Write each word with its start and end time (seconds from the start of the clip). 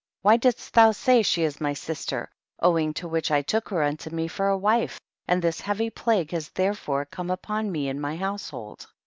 Why 0.23 0.35
didst 0.37 0.73
thou 0.73 0.93
say, 0.93 1.21
she 1.21 1.43
is 1.43 1.61
my 1.61 1.73
sister, 1.73 2.31
■oioing 2.63 2.95
to 2.95 3.07
which 3.07 3.29
I 3.29 3.43
took 3.43 3.69
her 3.69 3.83
unto 3.83 4.09
me 4.09 4.27
for 4.27 4.47
a 4.47 4.57
wife, 4.57 4.99
and 5.27 5.43
this 5.43 5.61
heavy 5.61 5.91
plague 5.91 6.31
has 6.31 6.49
therefore 6.49 7.05
come 7.05 7.29
upon 7.29 7.71
me 7.71 7.87
and 7.87 8.01
my 8.01 8.15
household. 8.15 8.87